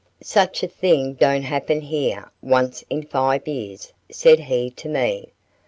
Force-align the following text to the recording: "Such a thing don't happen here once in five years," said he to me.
"Such 0.23 0.63
a 0.63 0.67
thing 0.67 1.13
don't 1.13 1.43
happen 1.43 1.81
here 1.81 2.31
once 2.41 2.83
in 2.89 3.03
five 3.03 3.47
years," 3.47 3.93
said 4.11 4.39
he 4.39 4.71
to 4.71 4.89
me. 4.89 5.31